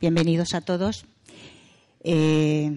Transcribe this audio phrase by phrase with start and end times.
[0.00, 1.04] Bienvenidos a todos.
[2.02, 2.76] Eh,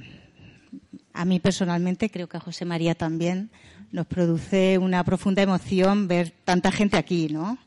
[1.14, 3.50] a mí personalmente, creo que a José María también,
[3.92, 7.58] nos produce una profunda emoción ver tanta gente aquí, ¿no?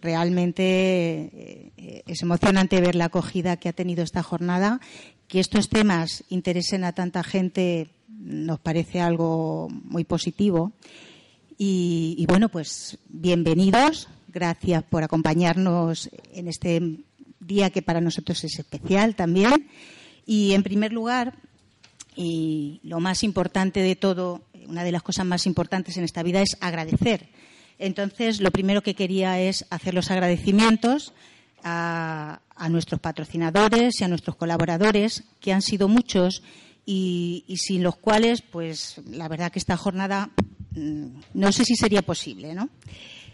[0.00, 0.62] Realmente
[1.76, 4.80] eh, es emocionante ver la acogida que ha tenido esta jornada.
[5.28, 10.72] Que estos temas interesen a tanta gente nos parece algo muy positivo.
[11.58, 14.08] Y, y bueno, pues bienvenidos.
[14.28, 17.04] Gracias por acompañarnos en este
[17.46, 19.68] día que para nosotros es especial también.
[20.26, 21.34] Y en primer lugar,
[22.16, 26.40] y lo más importante de todo, una de las cosas más importantes en esta vida
[26.40, 27.28] es agradecer.
[27.78, 31.12] Entonces, lo primero que quería es hacer los agradecimientos
[31.62, 36.42] a, a nuestros patrocinadores y a nuestros colaboradores, que han sido muchos
[36.86, 40.30] y, sin los cuales, pues la verdad que esta jornada
[40.72, 42.68] mm, no sé si sería posible, ¿no?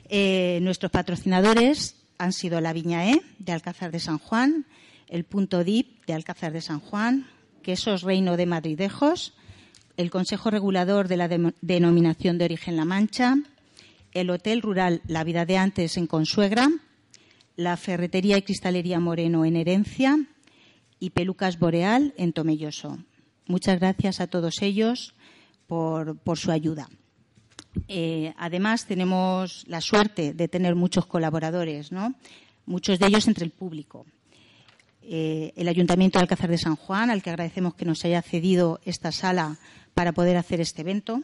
[0.08, 4.66] Eh, nuestros patrocinadores han sido la Viña E de Alcázar de San Juan,
[5.08, 7.26] el Punto DIP de Alcázar de San Juan,
[7.62, 9.32] Quesos Reino de Madridejos,
[9.96, 13.36] el Consejo Regulador de la de Denominación de Origen La Mancha,
[14.12, 16.68] el Hotel Rural La Vida de Antes en Consuegra,
[17.56, 20.18] la Ferretería y Cristalería Moreno en Herencia
[20.98, 22.98] y Pelucas Boreal en Tomelloso.
[23.46, 25.14] Muchas gracias a todos ellos
[25.66, 26.90] por su ayuda.
[27.88, 32.14] Eh, además, tenemos la suerte de tener muchos colaboradores, ¿no?
[32.70, 34.06] muchos de ellos entre el público.
[35.02, 38.80] Eh, el Ayuntamiento de Alcázar de San Juan, al que agradecemos que nos haya cedido
[38.84, 39.58] esta sala
[39.92, 41.22] para poder hacer este evento.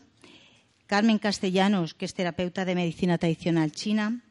[0.86, 4.22] Carmen Castellanos, que es terapeuta de medicina tradicional china.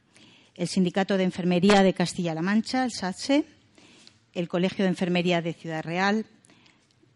[0.56, 3.46] El Sindicato de Enfermería de Castilla-La Mancha, el SATSE.
[4.34, 6.26] El Colegio de Enfermería de Ciudad Real.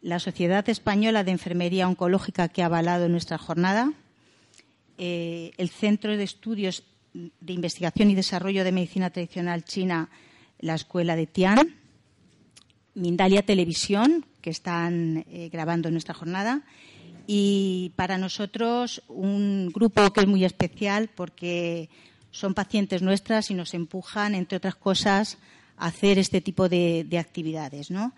[0.02, 3.92] La Sociedad Española de Enfermería Oncológica, que ha avalado nuestra jornada.
[5.02, 6.84] Eh, el Centro de Estudios
[7.14, 10.10] de Investigación y Desarrollo de Medicina Tradicional China,
[10.60, 11.74] la Escuela de Tian,
[12.96, 16.64] Mindalia Televisión, que están eh, grabando nuestra jornada,
[17.28, 21.90] y para nosotros un grupo que es muy especial porque
[22.32, 25.38] son pacientes nuestras y nos empujan, entre otras cosas,
[25.78, 28.14] a hacer este tipo de, de actividades, ¿no?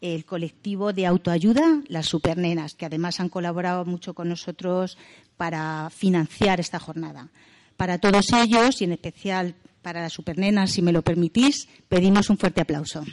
[0.00, 4.98] El colectivo de autoayuda, las supernenas, que además han colaborado mucho con nosotros
[5.36, 7.30] para financiar esta jornada.
[7.76, 12.38] Para todos ellos y en especial para las supernenas, si me lo permitís, pedimos un
[12.38, 13.04] fuerte aplauso.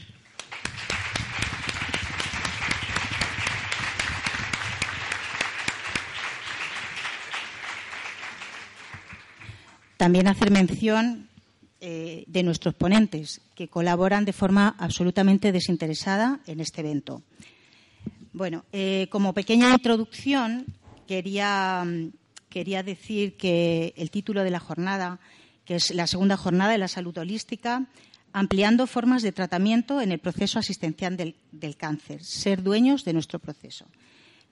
[9.97, 11.29] También hacer mención
[11.85, 17.23] eh, de nuestros ponentes, que colaboran de forma absolutamente desinteresada en este evento.
[18.31, 20.65] Bueno, eh, como pequeña introducción,
[21.07, 21.85] quería,
[22.47, 25.19] quería decir que el título de la jornada,
[25.65, 27.85] que es la segunda jornada de la salud holística,
[28.31, 33.39] ampliando formas de tratamiento en el proceso asistencial del, del cáncer, ser dueños de nuestro
[33.39, 33.87] proceso.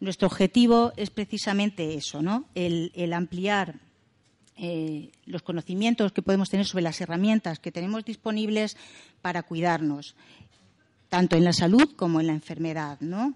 [0.01, 2.43] Nuestro objetivo es precisamente eso, ¿no?
[2.55, 3.79] el ampliar
[4.63, 8.77] eh, los conocimientos que podemos tener sobre las herramientas que tenemos disponibles
[9.23, 10.13] para cuidarnos,
[11.09, 12.99] tanto en la salud como en la enfermedad.
[12.99, 13.33] ¿no?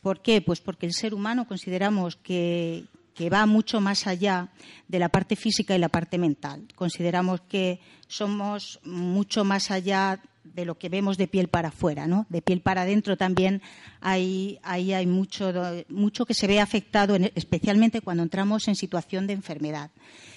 [0.00, 0.40] ¿Por qué?
[0.40, 2.84] Pues porque el ser humano consideramos que,
[3.32, 4.48] va mucho más allá
[4.86, 6.68] de la parte física y la parte mental.
[6.76, 12.26] Consideramos que somos mucho más allá de lo que vemos de piel para afuera, ¿no?
[12.28, 13.60] De piel para adentro también
[14.00, 15.52] hay, hay mucho,
[15.88, 19.90] mucho que se ve afectado, en, especialmente cuando entramos en situación de enfermedad.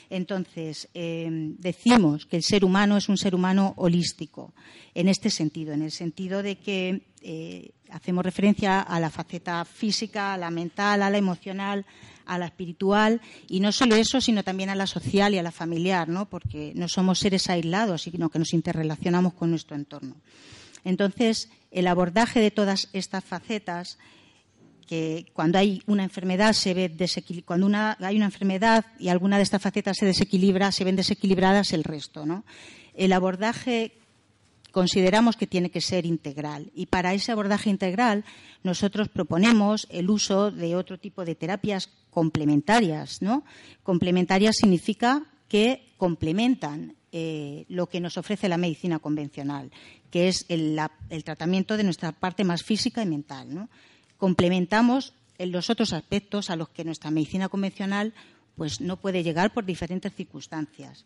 [0.09, 1.27] Entonces, eh,
[1.57, 4.53] decimos que el ser humano es un ser humano holístico,
[4.93, 10.33] en este sentido, en el sentido de que eh, hacemos referencia a la faceta física,
[10.33, 11.85] a la mental, a la emocional,
[12.25, 15.51] a la espiritual, y no solo eso, sino también a la social y a la
[15.51, 16.29] familiar, ¿no?
[16.29, 20.15] porque no somos seres aislados, sino que nos interrelacionamos con nuestro entorno.
[20.85, 23.97] Entonces, el abordaje de todas estas facetas
[24.87, 26.91] que cuando hay una enfermedad se ve
[27.45, 27.67] cuando
[27.99, 32.25] hay una enfermedad y alguna de estas facetas se desequilibra, se ven desequilibradas el resto,
[32.25, 32.43] ¿no?
[32.93, 33.93] El abordaje
[34.71, 38.25] consideramos que tiene que ser integral y para ese abordaje integral
[38.63, 43.43] nosotros proponemos el uso de otro tipo de terapias complementarias, ¿no?
[43.83, 49.69] Complementarias significa que complementan eh, lo que nos ofrece la medicina convencional,
[50.09, 50.79] que es el,
[51.23, 53.53] tratamiento de nuestra parte más física y mental.
[53.53, 53.69] ¿no?
[54.23, 58.13] Complementamos en los otros aspectos a los que nuestra medicina convencional
[58.55, 61.03] pues, no puede llegar por diferentes circunstancias.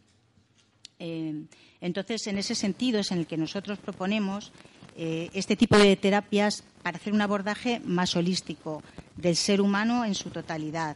[1.00, 1.48] Eh,
[1.82, 4.52] entonces, en ese sentido es en el que nosotros proponemos
[4.96, 8.84] eh, este tipo de terapias para hacer un abordaje más holístico
[9.16, 10.96] del ser humano en su totalidad,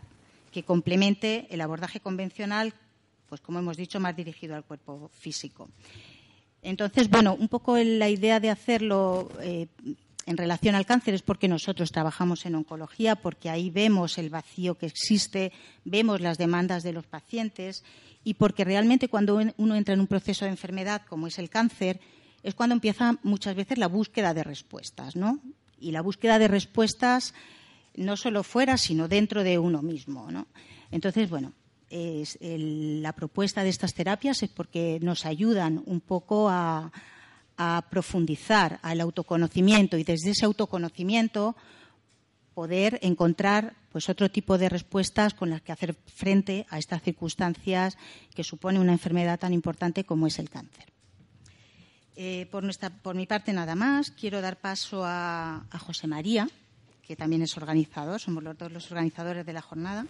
[0.51, 2.75] que complemente el abordaje convencional
[3.29, 5.69] pues como hemos dicho, más dirigido al cuerpo físico.
[6.61, 9.67] Entonces, bueno, un poco la idea de hacerlo eh,
[10.25, 14.77] en relación al cáncer es porque nosotros trabajamos en oncología, porque ahí vemos el vacío
[14.77, 15.51] que existe,
[15.83, 17.83] vemos las demandas de los pacientes
[18.23, 21.99] y porque realmente cuando uno entra en un proceso de enfermedad como es el cáncer,
[22.43, 25.39] es cuando empieza muchas veces la búsqueda de respuestas, ¿no?
[25.79, 27.33] Y la búsqueda de respuestas
[27.95, 30.47] no solo fuera, sino dentro de uno mismo, ¿no?
[30.91, 31.53] Entonces, bueno,
[31.91, 36.91] la propuesta de estas terapias es porque nos ayudan un poco a,
[37.89, 41.55] profundizar al autoconocimiento y desde ese autoconocimiento
[42.53, 47.97] poder encontrar pues otro tipo de respuestas con las que hacer frente a estas circunstancias
[48.35, 50.85] que supone una enfermedad tan importante como es el cáncer.
[52.15, 52.63] Eh, por,
[53.01, 54.11] por mi parte nada más.
[54.11, 56.49] Quiero dar paso a, a José María,
[57.07, 60.05] que también es organizador, somos los dos los organizadores de la jornada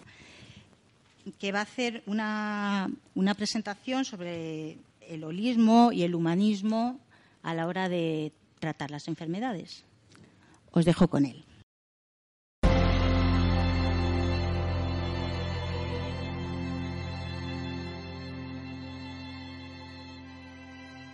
[1.40, 2.90] que va a hacer una,
[3.38, 4.78] presentación sobre
[5.08, 7.00] el holismo y el humanismo
[7.44, 9.86] a la hora de tratar las enfermedades.
[10.72, 11.46] Os dejo con él.